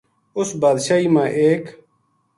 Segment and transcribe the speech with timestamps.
[0.37, 1.63] اُس بادشاہی ما ایک